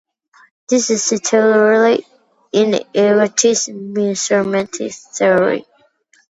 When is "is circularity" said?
0.79-2.05